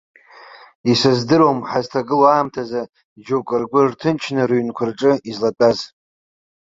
[0.91, 2.81] Исыздыруам ҳазҭагылоу аамҭазы
[3.25, 5.79] џьоукы ргәы рҭынчны рыҩнқәа рҿы излатәаз!